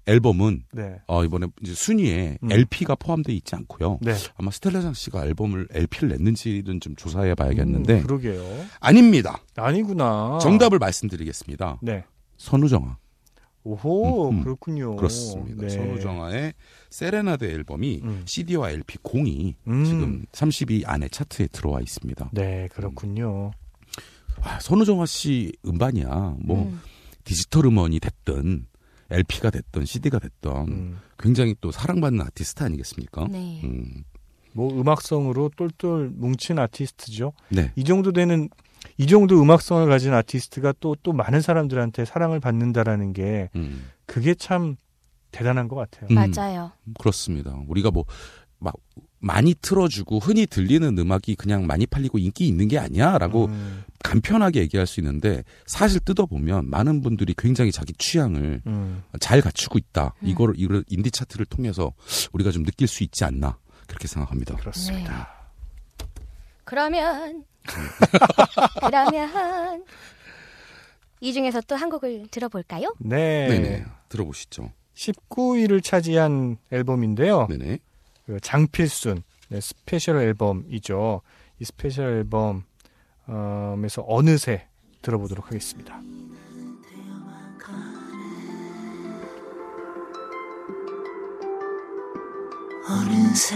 앨범은 0.06 0.64
네. 0.74 1.02
어, 1.08 1.24
이번에 1.24 1.48
이제 1.62 1.74
순위에 1.74 2.38
음. 2.42 2.52
LP가 2.52 2.96
포함되어 2.96 3.34
있지 3.36 3.56
않고요. 3.56 4.00
네. 4.02 4.14
아마 4.38 4.50
스텔라장 4.52 4.94
씨가 4.94 5.26
앨범을 5.26 5.68
LP를 5.72 6.10
냈는지는 6.10 6.80
좀 6.80 6.96
조사해 6.96 7.36
봐야겠는데 7.36 7.94
음, 8.00 8.04
그러게요. 8.04 8.44
아닙니다. 8.80 9.40
아니구나. 9.56 10.40
정답을 10.42 10.80
말씀드리겠습니다. 10.80 11.80
네. 11.82 12.04
선우정아 12.38 12.98
오호 13.64 14.30
음, 14.30 14.38
음. 14.38 14.44
그렇군요. 14.44 14.96
그렇습니다. 14.96 15.64
네. 15.64 15.70
선우정아의 15.70 16.54
세레나데 16.90 17.52
앨범이 17.52 18.02
음. 18.04 18.22
CD와 18.26 18.72
LP 18.72 19.00
공이 19.02 19.56
음. 19.68 19.86
지금 19.86 20.26
30위 20.32 20.84
안에 20.88 21.08
차트에 21.10 21.48
들어와 21.48 21.82
있습니다. 21.82 22.30
네 22.34 22.68
그렇군요. 22.74 23.52
아, 24.42 24.60
선우정아 24.60 25.06
씨 25.06 25.52
음반이야. 25.66 26.38
뭐 26.40 26.64
음. 26.64 26.82
디지털 27.24 27.66
음원이 27.66 28.00
됐든 28.00 28.66
LP가 29.12 29.50
됐든 29.50 29.86
CD가 29.86 30.20
됐든 30.20 30.52
음. 30.52 31.00
굉장히 31.18 31.56
또 31.60 31.72
사랑받는 31.72 32.22
아티스트 32.22 32.64
아니겠습니까? 32.64 33.28
네. 33.30 33.62
음. 33.64 34.04
뭐 34.54 34.72
음악성으로 34.80 35.52
똘똘 35.56 36.10
뭉친 36.10 36.58
아티스트죠. 36.60 37.34
네. 37.50 37.72
이 37.76 37.84
정도 37.84 38.12
되는 38.12 38.50
이 39.00 39.08
정도 39.08 39.42
음악성을 39.42 39.88
가진 39.90 40.14
아티스트가 40.14 40.74
또 40.80 40.96
또 41.02 41.14
많은 41.14 41.42
사람들한테 41.42 42.06
사랑을 42.06 42.40
받는다라는 42.40 43.14
게 43.14 43.50
음. 43.56 43.90
그게 44.06 44.36
참 44.36 44.76
대단한 45.32 45.68
것 45.68 45.76
같아요. 45.76 46.08
음. 46.12 46.16
맞아요. 46.16 46.72
그렇습니다. 47.00 47.58
우리가 47.68 47.90
뭐 47.92 48.06
막 48.60 48.76
많이 49.20 49.54
틀어주고 49.54 50.20
흔히 50.20 50.46
들리는 50.46 50.98
음악이 50.98 51.36
그냥 51.36 51.66
많이 51.66 51.86
팔리고 51.86 52.20
인기 52.20 52.48
있는 52.48 52.68
게 52.68 52.78
아니야 52.78 53.18
라고 53.18 53.46
음, 53.46 53.84
간편하게 54.04 54.62
얘기할 54.62 54.88
수 54.88 55.00
있는데 55.00 55.44
사실 55.66 56.00
뜯어보면 56.02 56.70
많은 56.70 57.02
분들이 57.02 57.34
굉장히 57.38 57.72
자기 57.72 57.94
취향을 57.94 58.62
음. 58.66 59.04
잘 59.20 59.42
갖추고 59.42 59.78
있다. 59.78 60.14
음. 60.24 60.28
이거를 60.28 60.56
이걸 60.58 60.84
인디 60.90 61.12
차트를 61.12 61.46
통해서 61.48 61.92
우리가 62.32 62.52
좀 62.52 62.64
느낄 62.64 62.88
수 62.88 63.04
있지 63.04 63.24
않나 63.26 63.58
그렇게 63.88 64.08
생각합니다. 64.08 64.56
그렇습니다. 64.56 65.39
그러면 66.70 67.44
그러면 68.86 69.84
이 71.20 71.34
중에서 71.34 71.62
또 71.62 71.76
한 71.76 71.90
곡을 71.90 72.28
들어볼까요? 72.30 72.94
네. 73.00 73.48
네네 73.48 73.86
들어보시죠. 74.10 74.72
19위를 74.96 75.84
차지한 75.84 76.58
앨범인데요. 76.72 77.48
네네 77.50 77.80
그 78.28 78.40
장필순 78.42 79.24
네, 79.50 79.60
스페셜 79.62 80.18
앨범이죠. 80.18 81.22
이 81.60 81.66
스페셜 81.66 82.06
앨범에서 83.28 84.04
어느새 84.08 84.68
들어보도록 85.02 85.48
하겠습니다. 85.48 86.00
어느새 92.88 93.56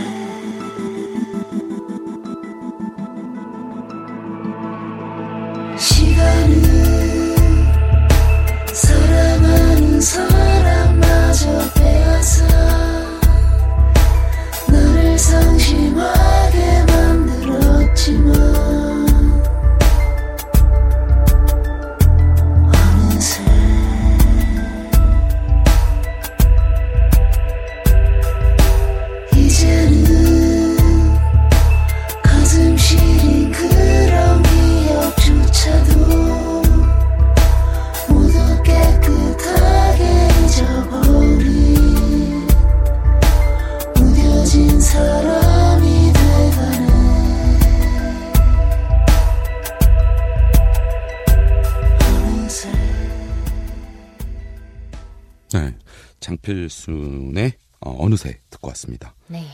장필순의 56.73 57.53
어, 57.81 57.95
어느새 57.99 58.39
듣고 58.49 58.69
왔습니다. 58.69 59.13
네. 59.27 59.45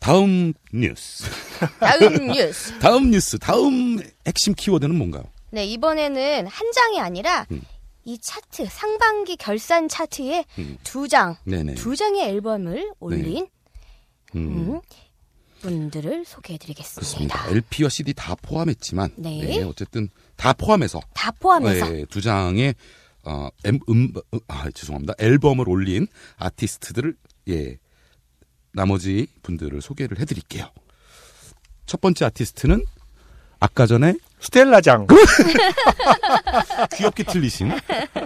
다음 0.00 0.52
뉴스 0.72 1.24
다음 1.80 2.26
뉴스. 2.28 2.76
다음 2.80 3.10
뉴스 3.10 3.38
다음 3.38 3.98
핵심 4.26 4.54
키워드는 4.54 4.96
뭔가요? 4.96 5.24
네, 5.50 5.64
이번에는 5.66 6.46
한 6.46 6.72
장이 6.72 7.00
아니라 7.00 7.46
음. 7.50 7.62
이 8.04 8.18
차트 8.18 8.66
상반기 8.66 9.36
결산 9.36 9.88
차트에 9.88 10.44
음. 10.58 10.76
두 10.82 11.08
장, 11.08 11.36
네네 11.44 11.74
두 11.74 11.96
장의 11.96 12.22
앨범을 12.28 12.92
올린 13.00 13.46
음. 14.34 14.74
음, 14.74 14.80
분들을 15.62 16.24
소개해 16.26 16.58
드리겠습니다. 16.58 17.00
그렇습니다. 17.00 17.48
LP와 17.48 17.88
CD 17.88 18.12
다 18.12 18.34
포함했지만 18.34 19.10
네. 19.16 19.62
어쨌든 19.62 20.10
다 20.36 20.52
포함해서 20.52 21.00
다 21.14 21.30
포함해서 21.30 21.88
네, 21.88 22.04
두 22.10 22.20
장의 22.20 22.74
어, 23.24 23.48
엠, 23.64 23.78
음, 23.88 24.12
음, 24.32 24.38
아, 24.48 24.70
죄송합니다. 24.70 25.14
앨범을 25.18 25.68
올린 25.68 26.06
아티스트들을 26.36 27.14
예 27.48 27.78
나머지 28.72 29.26
분들을 29.42 29.80
소개를 29.80 30.18
해드릴게요. 30.18 30.66
첫 31.86 32.00
번째 32.00 32.26
아티스트는 32.26 32.84
아까 33.60 33.86
전에 33.86 34.14
스텔라장. 34.40 35.06
귀엽게 36.96 37.24
틀리신 37.24 37.70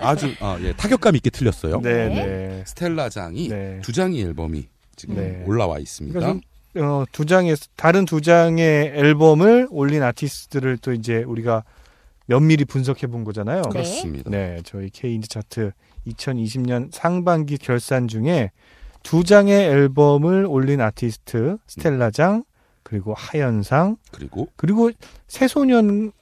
아주 0.01 0.35
아, 0.41 0.59
예, 0.61 0.73
타격감 0.73 1.15
있게 1.17 1.31
틀렸어요. 1.31 1.81
네, 1.81 2.09
네. 2.09 2.27
네. 2.27 2.65
스텔라 2.67 3.09
장이 3.09 3.49
네. 3.49 3.81
두 3.83 3.93
장의 3.93 4.21
앨범이 4.23 4.69
지금 4.97 5.15
네. 5.15 5.45
올라와 5.47 5.79
있습니다. 5.79 6.21
좀, 6.21 6.41
어, 6.77 7.05
두 7.13 7.25
장의 7.25 7.57
다른 7.77 8.05
두 8.05 8.21
장의 8.21 8.93
앨범을 8.95 9.69
올린 9.71 10.03
아티스트들을 10.03 10.79
또 10.79 10.93
이제 10.93 11.23
우리가 11.23 11.63
면밀히 12.29 12.65
분석해 12.67 13.07
본 13.07 13.25
거잖아요. 13.25 13.63
네. 13.63 13.69
그렇습니다. 13.71 14.31
네, 14.31 14.61
저희 14.65 14.91
K인드 14.91 15.29
차트 15.29 15.73
2020년 16.07 16.91
상반기 16.93 17.57
결산 17.57 18.07
중에 18.07 18.53
두 19.03 19.25
장의 19.25 19.65
앨범을 19.65 20.47
올린 20.47 20.81
아티스트 20.83 21.57
스텔라장 21.67 22.45
그리고 22.83 23.15
하현상 23.15 23.97
그리고 24.13 24.49
그리고 24.57 24.91
새소년이 25.27 26.13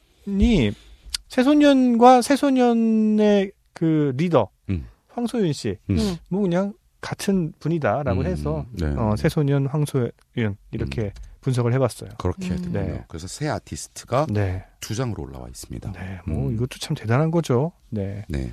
새소년과 1.29 2.23
새소년의 2.23 3.53
그 3.73 4.13
리더 4.17 4.49
음. 4.71 4.87
황소윤 5.09 5.53
씨뭐 5.53 5.77
음. 5.91 6.17
음. 6.33 6.43
그냥 6.43 6.73
같은 7.01 7.53
분이다라고 7.59 8.21
음, 8.21 8.27
해서 8.27 8.65
네. 8.73 8.87
어, 8.97 9.15
새소년 9.17 9.67
황소윤 9.67 10.57
이렇게 10.71 11.13
분석을 11.47 11.73
해봤어요. 11.75 12.11
그렇게 12.19 12.51
음. 12.51 12.73
네. 12.73 13.05
그래서 13.07 13.29
새 13.29 13.47
아티스트가 13.47 14.27
네, 14.31 14.65
두 14.81 14.97
장으로 14.97 15.23
올라와 15.23 15.47
있습니다. 15.47 15.93
네, 15.93 16.19
뭐 16.27 16.49
음. 16.49 16.55
이것도 16.55 16.81
참 16.81 16.97
대단한 16.97 17.31
거죠. 17.31 17.71
네, 17.89 18.25
네. 18.29 18.51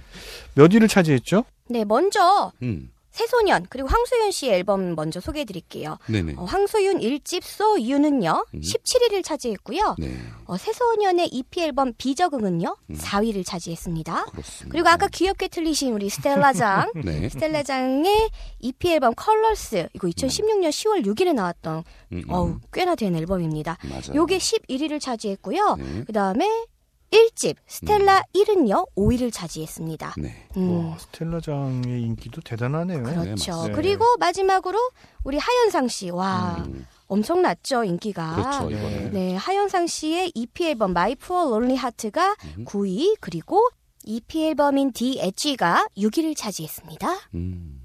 몇 0.53 0.71
위를 0.71 0.87
차지했죠? 0.87 1.43
네, 1.69 1.85
먼저 1.85 2.51
음. 2.61 2.91
새소년 3.13 3.67
그리고 3.69 3.87
황소윤 3.87 4.31
씨의 4.31 4.55
앨범 4.55 4.95
먼저 4.95 5.19
소개해 5.19 5.45
드릴게요. 5.45 5.97
어, 6.35 6.43
황소윤 6.45 6.99
1집 6.99 7.43
So 7.43 7.73
You는요. 7.77 8.45
음. 8.55 8.59
17위를 8.59 9.23
차지했고요. 9.23 9.95
네. 9.99 10.17
어, 10.45 10.57
새소년의 10.57 11.27
EP 11.27 11.61
앨범 11.61 11.93
비적응은요. 11.95 12.75
음. 12.89 12.95
4위를 12.95 13.45
차지했습니다. 13.45 14.25
그렇습니다. 14.25 14.71
그리고 14.71 14.89
아까 14.89 15.07
귀엽게 15.07 15.47
틀리신 15.47 15.93
우리 15.93 16.09
스텔라장 16.09 16.91
네. 17.05 17.29
스텔라장의 17.29 18.29
EP 18.59 18.91
앨범 18.93 19.13
컬러스 19.15 19.87
이거 19.93 20.07
2016년 20.07 20.69
10월 20.69 21.05
6일에 21.05 21.33
나왔던 21.33 21.83
음, 22.13 22.17
음. 22.17 22.23
어우 22.29 22.59
꽤나 22.73 22.95
된 22.95 23.15
앨범입니다. 23.15 23.77
맞아요. 23.83 24.15
요게 24.15 24.39
11위를 24.39 24.99
차지했고요. 24.99 25.75
네. 25.75 26.03
그다음에 26.05 26.65
1집 27.13 27.55
스텔라 27.67 28.23
1은요 28.35 28.87
5위를 28.95 29.31
차지했습니다. 29.31 30.15
네. 30.17 30.47
음, 30.57 30.89
와, 30.89 30.97
스텔라장의 30.97 32.01
인기도 32.01 32.41
대단하네요. 32.41 33.03
그렇죠. 33.03 33.21
네, 33.23 33.29
맞습니다. 33.31 33.75
그리고 33.75 34.05
마지막으로 34.19 34.79
우리 35.23 35.37
하현상 35.37 35.87
씨. 35.87 36.09
와, 36.09 36.63
음, 36.67 36.85
엄청났죠, 37.07 37.83
인기가. 37.83 38.35
그렇죠. 38.35 38.69
네. 38.69 39.09
네, 39.11 39.35
하현상 39.35 39.87
씨의 39.87 40.31
EP 40.33 40.65
앨범 40.69 40.91
My 40.91 41.15
Poor 41.15 41.47
Lonely 41.47 41.77
Heart가 41.77 42.35
음. 42.57 42.65
9위, 42.65 43.17
그리고 43.19 43.69
EP 44.05 44.47
앨범인 44.47 44.91
The 44.91 45.19
Edge가 45.23 45.87
6위를 45.97 46.35
차지했습니다. 46.35 47.07
음. 47.35 47.81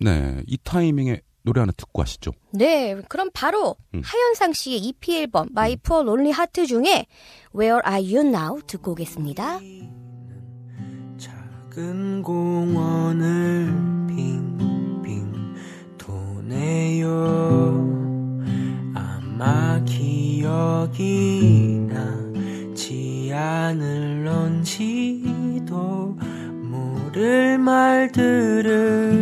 네. 0.00 0.42
이 0.46 0.56
타이밍에 0.62 1.20
노래 1.44 1.60
하나 1.60 1.72
듣고 1.76 2.02
하시죠. 2.02 2.32
네, 2.52 3.00
그럼 3.08 3.30
바로 3.32 3.76
음. 3.94 4.00
하현상 4.02 4.54
씨의 4.54 4.78
EP 4.78 5.18
앨범 5.20 5.48
My 5.52 5.76
Poor 5.76 6.02
Lonely 6.02 6.30
Heart 6.32 6.66
중에 6.66 7.06
Where 7.54 7.80
Are 7.86 8.02
You 8.02 8.26
Now 8.26 8.60
듣고 8.66 8.92
오겠습니다. 8.92 9.60
작은 11.18 12.22
공원을 12.22 13.66
빙빙 14.08 15.54
도네요 15.98 17.12
아마 18.94 19.84
기억이 19.84 21.78
나지 21.90 23.30
않을런지도 23.34 24.56
모를 26.62 27.58
말들을 27.58 29.14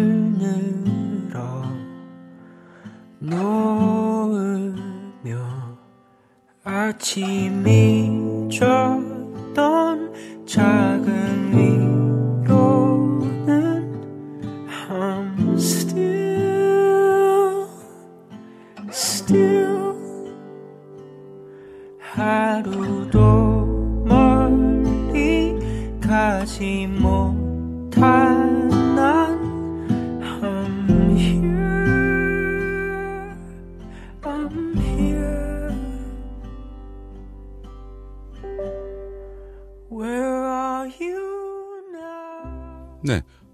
놓으며 3.24 4.74
아침이 6.64 8.48
졌던 8.50 10.12
작은 10.44 11.52
위로는 11.54 12.42
I'm 14.90 15.54
still 15.54 16.02
still. 18.90 19.94
하루도 22.00 24.02
멀리 24.04 25.56
가지 26.00 26.88
못 26.88 27.31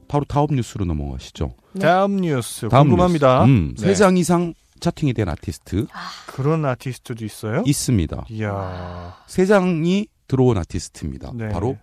바로 0.09 0.25
다음 0.25 0.47
뉴스로 0.51 0.85
넘어가시죠. 0.85 1.55
다음 1.81 2.17
뉴스 2.17 2.69
다음 2.69 2.89
궁금합니다. 2.89 3.47
뉴스. 3.47 3.51
음, 3.51 3.75
네. 3.77 3.87
세장 3.87 4.17
이상 4.17 4.55
차팅이 4.81 5.13
된 5.13 5.29
아티스트 5.29 5.87
그런 6.27 6.65
아티스트도 6.65 7.25
있어요? 7.25 7.63
있습니다. 7.67 8.27
이야, 8.31 9.17
세 9.27 9.47
장이 9.47 10.07
들어온 10.27 10.57
아티스트입니다. 10.59 11.33
네. 11.35 11.49
바로 11.49 11.77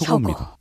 혁오입니다. 0.00 0.56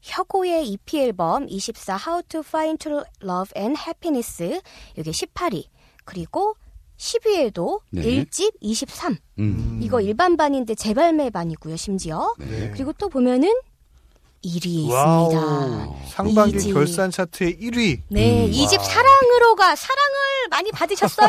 혁오의 0.00 0.68
EP 0.68 0.98
앨범 1.00 1.46
24 1.48 1.98
How 2.06 2.22
to 2.28 2.40
Find 2.40 2.78
True 2.78 3.04
Love 3.22 3.52
and 3.56 3.78
Happiness 3.78 4.60
이게 4.96 5.10
18위. 5.10 5.64
그리고 6.04 6.54
10위에도 6.96 7.80
네. 7.90 8.02
1집 8.02 8.54
23. 8.60 9.16
음. 9.38 9.80
이거 9.82 10.00
일반반인데 10.00 10.74
재발매반이고요, 10.74 11.76
심지어. 11.76 12.34
네. 12.38 12.70
그리고 12.72 12.92
또 12.94 13.08
보면은 13.08 13.52
1위에 14.44 14.90
와우. 14.90 15.32
있습니다. 15.32 16.08
상반기 16.08 16.56
이지. 16.56 16.72
결산 16.72 17.10
차트의 17.10 17.58
1위. 17.60 18.00
네, 18.08 18.44
음, 18.46 18.52
이집 18.52 18.80
사랑으로가 18.82 19.74
사랑을 19.76 20.48
많이 20.50 20.70
받으셨어요. 20.70 21.28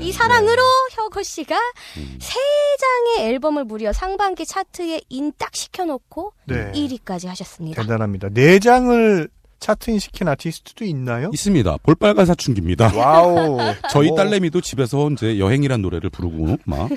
이 0.00 0.12
사랑으로 0.12 0.62
혁오 0.92 1.22
씨가 1.22 1.56
음. 1.96 2.18
세 2.20 2.38
장의 2.80 3.30
앨범을 3.30 3.64
무려 3.64 3.92
상반기 3.92 4.44
차트에 4.44 5.00
in 5.08 5.23
딱 5.23 5.54
시켜놓고 5.54 6.32
네. 6.46 6.72
1위까지 6.72 7.26
하셨습니다. 7.28 7.82
대단합니다. 7.82 8.28
네 8.30 8.58
장을 8.58 9.28
차트인 9.60 9.98
시킨 9.98 10.26
아티스트도 10.26 10.84
있나요? 10.86 11.30
있습니다. 11.32 11.76
볼빨간 11.82 12.26
사춘기입니다. 12.26 12.92
와우. 12.96 13.58
저희 13.92 14.10
오, 14.10 14.14
딸내미도 14.14 14.60
집에서 14.62 15.10
이제 15.10 15.38
여행이란 15.38 15.82
노래를 15.82 16.10
부르고 16.10 16.56
막 16.64 16.88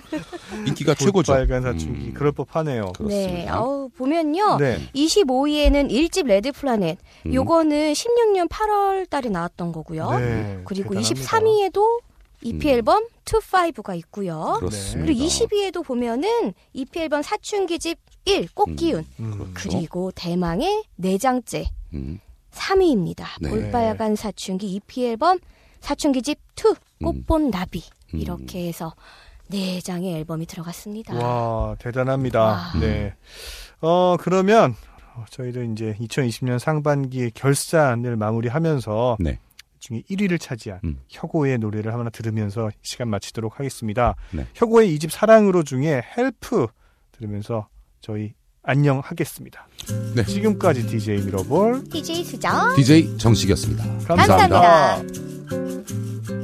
인기가 0.65 0.95
최고죠. 0.95 1.33
빨간 1.33 1.61
사춘기. 1.61 2.07
음, 2.07 2.13
그럴 2.13 2.31
법하네요. 2.31 2.93
그렇습니다. 2.93 3.27
네, 3.33 3.49
어우, 3.49 3.89
보면요. 3.89 4.57
네. 4.57 4.79
25위에는 4.95 5.91
1집 5.91 6.25
Red 6.27 6.51
Planet. 6.53 6.97
음. 7.25 7.33
요거는 7.33 7.93
16년 7.93 8.47
8월 8.49 9.09
달에 9.09 9.29
나왔던 9.29 9.71
거고요. 9.73 10.09
네, 10.19 10.59
그리고 10.65 10.95
대단합니다. 10.95 11.21
23위에도 11.37 11.99
EP 12.43 12.65
음. 12.69 12.73
앨범 12.73 13.05
25가 13.25 13.97
있고요. 13.99 14.55
그렇습니다. 14.59 15.05
그리고 15.05 15.25
20위에도 15.25 15.85
보면은 15.85 16.53
EP 16.73 16.99
앨범 16.99 17.21
사춘기집 17.21 17.97
1 18.25 18.47
꽃기운. 18.53 19.05
음. 19.19 19.51
그리고 19.53 20.11
대망의 20.15 20.83
네 20.95 21.17
장째 21.17 21.65
음, 21.93 22.19
3위입니다. 22.53 23.25
네. 23.41 23.49
볼빨간 23.49 24.15
사춘기 24.15 24.73
EP 24.75 25.05
앨범 25.07 25.39
사춘기집 25.81 26.39
2 26.55 27.03
꽃본 27.03 27.51
나비. 27.51 27.83
음. 28.13 28.19
이렇게 28.19 28.67
해서 28.67 28.93
네 29.49 29.81
장의 29.81 30.13
앨범이 30.15 30.45
들어갔습니다. 30.45 31.15
와, 31.15 31.75
대단합니다. 31.79 32.41
와. 32.41 32.71
네. 32.79 33.13
어, 33.81 34.15
그러면 34.19 34.75
어, 35.15 35.25
저희도 35.29 35.63
이제 35.63 35.95
2020년 35.99 36.57
상반기 36.59 37.29
결산을 37.31 38.15
마무리하면서 38.15 39.17
네. 39.19 39.39
중에 39.79 40.01
1위를 40.09 40.39
차지한 40.39 40.79
음. 40.85 40.99
혁오의 41.09 41.57
노래를 41.57 41.93
하나 41.93 42.09
들으면서 42.09 42.69
시간 42.81 43.09
마치도록 43.09 43.59
하겠습니다. 43.59 44.15
네. 44.31 44.47
혁오의 44.55 44.93
이 44.93 44.99
집 44.99 45.11
사랑으로 45.11 45.63
중에 45.63 46.01
Help 46.17 46.67
들으면서 47.11 47.67
저희 47.99 48.33
안녕하겠습니다. 48.63 49.67
네. 50.15 50.23
지금까지 50.25 50.87
DJ 50.87 51.17
미러볼 51.25 51.83
DJ 51.89 52.23
수정. 52.23 52.73
DJ 52.75 53.17
정식이었습니다. 53.17 53.83
감사합니다. 54.07 54.47
감사합니다. 54.47 55.23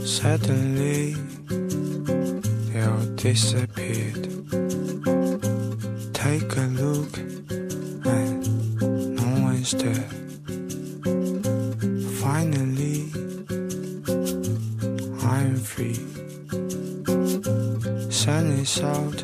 Suddenly, 0.04 1.16
they 1.48 2.82
all 2.84 3.16
disappeared. 3.16 4.28
Take 6.14 6.58
a 6.58 6.68
look, 6.76 7.18
and 8.06 8.46
no 9.16 9.24
one's 9.42 9.72
there. 9.78 10.10
Finally, 12.20 13.12
I'm 15.24 15.56
free. 15.56 15.96
Sun 18.10 18.52
is 18.60 18.82
out, 18.82 19.24